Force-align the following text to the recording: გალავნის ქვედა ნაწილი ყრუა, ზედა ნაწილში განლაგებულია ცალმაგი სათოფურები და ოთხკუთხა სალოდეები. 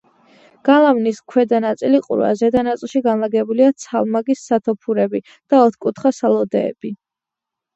გალავნის 0.67 1.19
ქვედა 1.33 1.59
ნაწილი 1.65 1.99
ყრუა, 2.05 2.31
ზედა 2.39 2.63
ნაწილში 2.69 3.03
განლაგებულია 3.09 3.75
ცალმაგი 3.85 4.39
სათოფურები 4.41 5.23
და 5.35 5.61
ოთხკუთხა 5.69 6.15
სალოდეები. 6.23 6.93